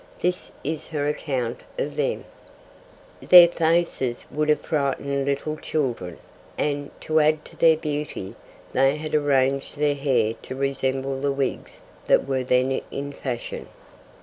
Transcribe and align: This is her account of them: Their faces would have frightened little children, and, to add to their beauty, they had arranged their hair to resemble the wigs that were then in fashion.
This 0.19 0.51
is 0.63 0.87
her 0.87 1.07
account 1.07 1.59
of 1.77 1.95
them: 1.95 2.25
Their 3.21 3.47
faces 3.47 4.25
would 4.31 4.49
have 4.49 4.61
frightened 4.61 5.25
little 5.25 5.57
children, 5.57 6.17
and, 6.57 6.89
to 7.01 7.19
add 7.19 7.45
to 7.45 7.55
their 7.55 7.77
beauty, 7.77 8.33
they 8.73 8.95
had 8.95 9.13
arranged 9.13 9.77
their 9.77 9.93
hair 9.93 10.33
to 10.41 10.55
resemble 10.55 11.21
the 11.21 11.31
wigs 11.31 11.81
that 12.07 12.27
were 12.27 12.43
then 12.43 12.81
in 12.89 13.11
fashion. 13.13 13.67